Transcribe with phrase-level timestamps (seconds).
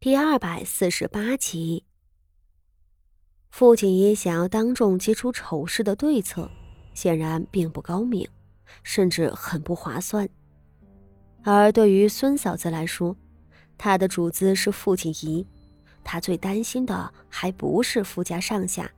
[0.00, 1.82] 第二百四十八集，
[3.50, 6.48] 傅锦仪想要当众揭出丑事的对策，
[6.94, 8.24] 显然并不高明，
[8.84, 10.28] 甚至很不划算。
[11.42, 13.16] 而对于孙嫂子来说，
[13.76, 15.44] 她的主子是傅锦仪，
[16.04, 18.88] 她最担心的还不是傅家上下，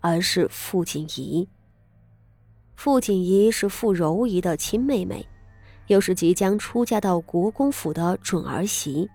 [0.00, 1.46] 而是傅锦仪。
[2.74, 5.28] 傅锦仪是傅柔仪的亲妹妹，
[5.88, 9.10] 又是即将出嫁到国公府的准儿媳。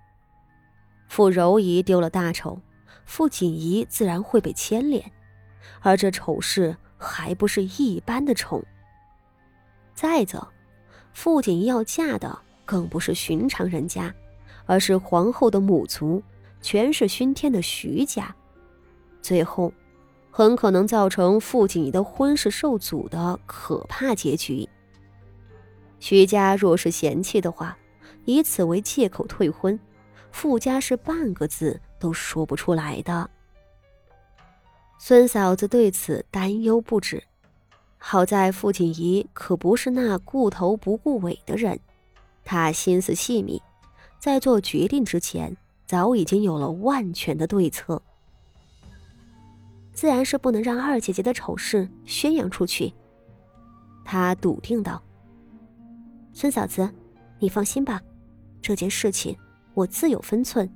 [1.13, 2.59] 傅柔仪丢了大丑，
[3.05, 5.11] 傅锦仪自然会被牵连，
[5.79, 8.65] 而这丑事还不是一般的丑。
[9.93, 10.47] 再则，
[11.13, 14.11] 傅锦仪要嫁的更不是寻常人家，
[14.65, 16.19] 而是皇后的母族，
[16.61, 18.35] 全是熏天的徐家，
[19.21, 19.71] 最后
[20.31, 24.67] 很可能造成傅锦仪的婚事受阻的可怕结局。
[25.99, 27.77] 徐家若是嫌弃的话，
[28.25, 29.79] 以此为借口退婚。
[30.33, 33.29] 傅家是半个字都说不出来的。
[34.97, 37.23] 孙嫂子对此担忧不止。
[37.97, 41.79] 好在傅锦仪可不是那顾头不顾尾的人，
[42.43, 43.61] 他心思细密，
[44.19, 48.01] 在做决定之前早已经有了万全的对策。
[49.93, 52.91] 自然是不能让二姐姐的丑事宣扬出去。
[54.03, 55.01] 他笃定道
[56.33, 56.89] ：“孙嫂子，
[57.39, 58.01] 你放心吧，
[58.61, 59.37] 这件事情。”
[59.73, 60.69] 我自有分寸。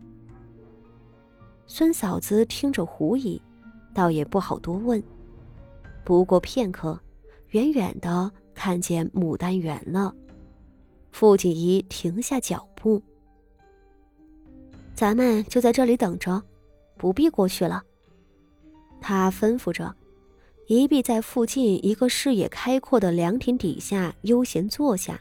[1.66, 3.42] 孙嫂子听着狐疑，
[3.94, 5.02] 倒也不好多问。
[6.04, 7.00] 不过片刻，
[7.50, 10.14] 远远的看见牡丹园了。
[11.12, 13.02] 傅锦仪停下脚步，
[14.94, 16.42] 咱们就在这里等着，
[16.96, 17.84] 不必过去了。
[19.02, 19.96] 他吩咐着，
[20.68, 25.20] 一必在附近一个视野开阔的凉亭底下悠闲坐下。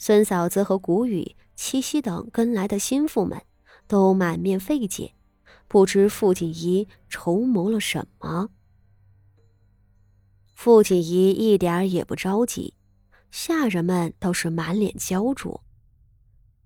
[0.00, 1.36] 孙嫂子和谷雨。
[1.54, 3.42] 七夕等跟来的心腹们，
[3.86, 5.12] 都满面费解，
[5.68, 8.48] 不知傅锦仪筹谋了什么。
[10.54, 12.72] 傅锦仪一点也不着急，
[13.30, 15.62] 下人们倒是满脸焦灼。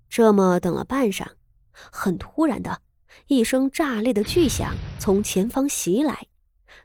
[0.08, 1.26] 这么等了半晌，
[1.72, 2.80] 很突然的
[3.26, 6.28] 一声炸裂的巨响从前方袭来，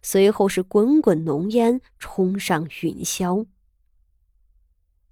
[0.01, 3.45] 随后是滚滚浓烟冲上云霄。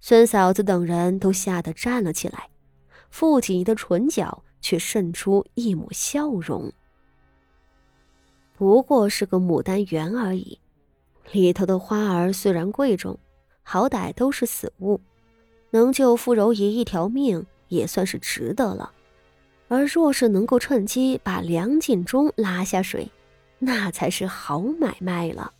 [0.00, 2.48] 孙嫂子等人都吓得站了起来。
[3.10, 6.72] 傅锦仪的唇角却渗出一抹笑容。
[8.54, 10.58] 不过是个牡丹园而已，
[11.32, 13.18] 里头的花儿虽然贵重，
[13.62, 15.00] 好歹都是死物，
[15.70, 18.92] 能救傅柔仪一条命也算是值得了。
[19.68, 23.10] 而若是能够趁机把梁敬忠拉下水，
[23.58, 25.52] 那才是好买卖了。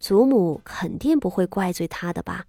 [0.00, 2.46] 祖母肯定不会怪罪他的吧？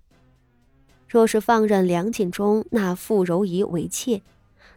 [1.10, 4.22] 若是放任梁敬忠纳傅柔仪为妾，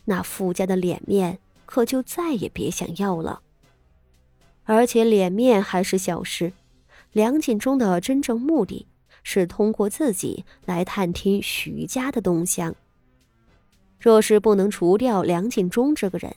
[0.07, 3.43] 那傅家的脸面可就再也别想要了。
[4.65, 6.55] 而且脸面还是小事，
[7.13, 8.87] 梁敬忠的真正目的
[9.23, 12.75] 是通过自己来探听徐家的动向。
[14.01, 16.35] 若是不能除掉梁敬忠这个人，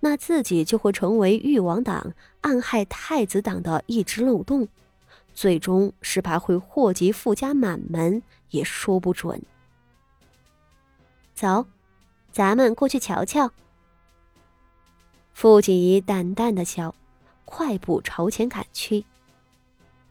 [0.00, 2.12] 那自己就会成为誉王党
[2.42, 4.68] 暗害太子党的一只漏洞。
[5.34, 9.42] 最终是怕会祸及富家满门，也说不准。
[11.34, 11.66] 走，
[12.30, 13.50] 咱们过去瞧瞧。
[15.32, 16.94] 傅锦仪淡淡的笑，
[17.44, 19.04] 快步朝前赶去。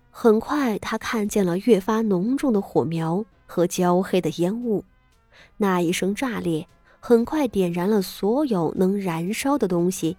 [0.10, 4.84] 很快，他看见了越发浓重的火苗和焦黑的烟雾，
[5.58, 6.68] 那一声炸裂，
[7.00, 10.18] 很快点燃了所有能燃烧的东西，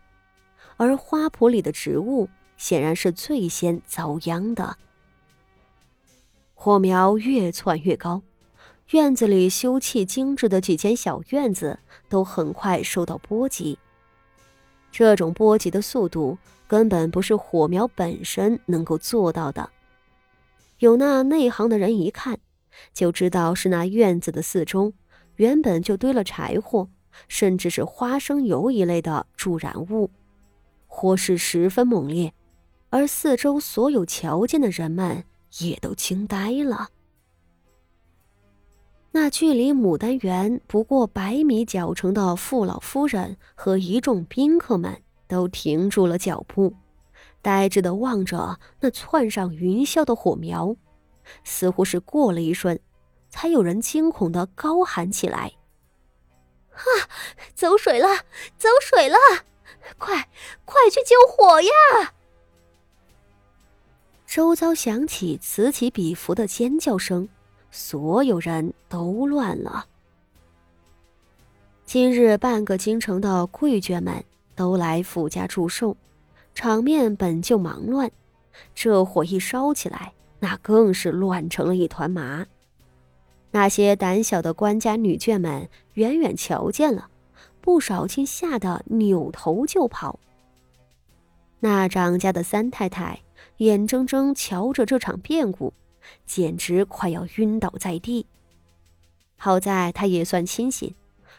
[0.77, 4.79] 而花圃里的植物显然是最先遭殃的。
[6.65, 8.23] 火苗越窜越高，
[8.91, 13.77] 院子里修葺精致的几间小院子都很快受到波及。
[14.93, 19.71] 这种波及的速度根本不是火苗本身能够做到的。
[20.79, 22.39] 有那内行的人一看，
[22.95, 24.93] 就知道是那院子的四周
[25.35, 26.89] 原本就堆了柴火，
[27.27, 30.13] 甚至是花生油一类的助燃物，
[30.87, 32.33] 火势十分猛烈，
[32.91, 35.25] 而四周所有瞧见的人们。
[35.59, 36.89] 也都惊呆了。
[39.11, 46.75] 那距离牡丹园不过百米脚程的傅老夫人和一众宾客们都停住了脚步，
[47.43, 50.75] 呆滞的望着那窜上云霄的火苗。
[51.45, 52.81] 似乎是过了一瞬，
[53.29, 55.53] 才有人惊恐的高喊起来
[56.73, 56.83] ：“啊，
[57.55, 58.09] 走水了，
[58.57, 59.17] 走水了！
[59.99, 60.29] 快，
[60.65, 62.15] 快去救火呀！”
[64.35, 67.29] 周遭响起此起彼伏的尖叫声，
[67.71, 69.85] 所有人都乱了。
[71.85, 74.25] 今日半个京城的贵眷们
[74.55, 75.95] 都来傅家祝寿，
[76.55, 78.11] 场面本就忙乱，
[78.75, 82.47] 这火一烧起来，那更是乱成了一团麻。
[83.51, 87.11] 那些胆小的官家女眷们远远瞧见了，
[87.61, 90.19] 不少竟吓得扭头就跑。
[91.61, 93.21] 那张家的三太太
[93.59, 95.73] 眼睁睁瞧着这场变故，
[96.27, 98.27] 简直快要晕倒在地。
[99.37, 100.95] 好在她也算清醒，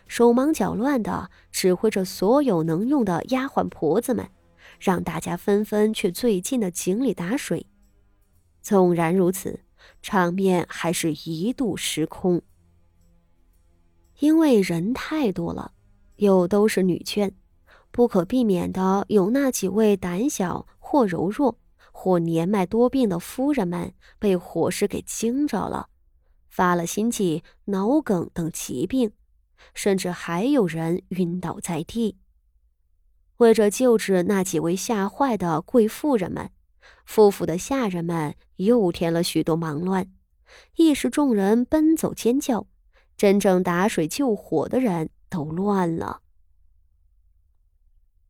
[0.08, 4.30] 手忙脚乱的指挥着所有能用的丫鬟婆子们，
[4.80, 7.66] 让大家纷纷去最近的井里打水。
[8.62, 9.60] 纵然如此。
[10.02, 12.42] 场面还是一度失控，
[14.20, 15.74] 因为人太多了，
[16.16, 17.32] 又都是女眷，
[17.92, 21.58] 不可避免的有那几位胆小或柔弱
[22.04, 25.88] 或年迈多病的夫人们被火势给惊着了，
[26.50, 29.14] 发了心悸、脑梗等疾病，
[29.74, 32.18] 甚至还有人晕倒在地。
[33.38, 36.52] 为着救治那几位吓坏的贵妇人们。
[37.06, 40.12] 夫妇的下人们又添了许多忙乱，
[40.76, 42.68] 一时众人奔走尖叫，
[43.16, 46.20] 真正打水救火的人都乱了。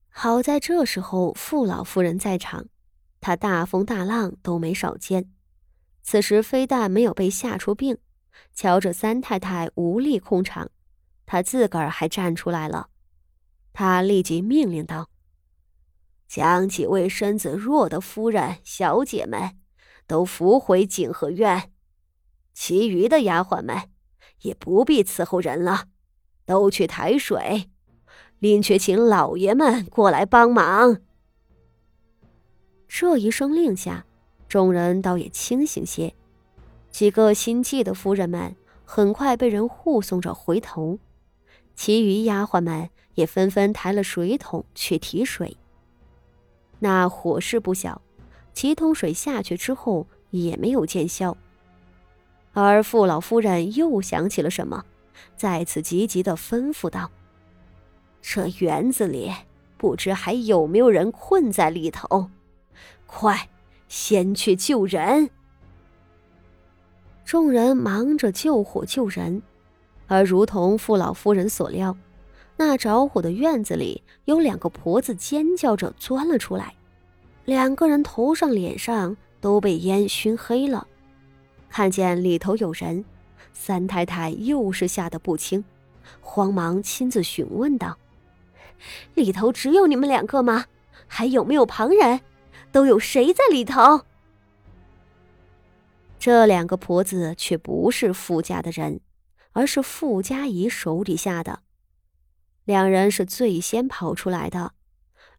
[0.10, 2.68] 好在这时候傅老夫人在场，
[3.24, 5.32] 他大风大浪都没少见，
[6.02, 7.98] 此时非但没有被吓出病，
[8.54, 10.70] 瞧着三太太无力控场，
[11.26, 12.90] 他自个儿还站出来了，
[13.72, 15.10] 他立即命令道。
[16.28, 19.58] 将几位身子弱的夫人、小姐们
[20.06, 21.72] 都扶回景和院，
[22.54, 23.90] 其余的丫鬟们
[24.42, 25.86] 也不必伺候人了，
[26.46, 27.70] 都去抬水，
[28.40, 31.00] 另去请老爷们过来帮忙。
[32.96, 34.06] 这一声令下，
[34.48, 36.14] 众人倒也清醒些，
[36.92, 38.56] 几个心悸的夫人们
[38.86, 41.00] 很快被人护送着回头，
[41.74, 45.58] 其余丫鬟们也纷纷抬了水桶去提水。
[46.78, 48.00] 那火势不小，
[48.54, 51.36] 几桶水下去之后也没有见效。
[52.52, 54.86] 而傅老夫人又想起了什么，
[55.36, 57.10] 再次急急的吩咐道
[58.22, 59.34] ：“这园子里
[59.80, 62.30] 不知还有没有人困在里头，
[63.16, 63.48] 快，
[63.88, 65.30] 先去救人。”
[67.24, 69.44] 众人忙着救火救人，
[70.08, 71.96] 而如同傅老夫人所料。
[72.58, 76.74] 那着火的院子里有两个婆子尖叫着钻了出来，
[77.46, 80.88] 两个人头上、脸上都被烟熏黑了。
[81.70, 83.06] 看见里头有人，
[83.54, 85.64] 三太太又是吓得不轻，
[86.20, 87.98] 慌忙亲自询问道
[89.16, 90.66] ：“里头只有你们两个吗？
[91.08, 92.20] 还有没有旁人？
[92.74, 94.02] 都有谁在里头？”
[96.20, 99.00] 这两个婆子却不是傅家的人，
[99.52, 101.62] 而是傅家仪手底下的。
[102.66, 104.74] 两人是最先跑出来的，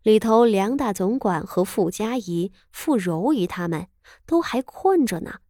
[0.02, 3.88] 里头梁大总管和傅家仪、傅柔仪他们
[4.26, 5.40] 都还困着呢。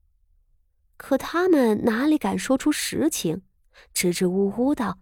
[0.97, 3.43] 可他们哪里敢说出实情，
[3.93, 4.99] 支支吾吾道：“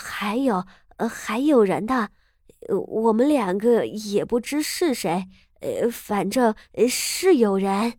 [0.00, 0.64] 还有，
[1.10, 2.12] 还有人的，
[2.68, 5.24] 我们两个也不知是谁，
[5.60, 6.54] 呃反正
[6.88, 7.94] 是有人。”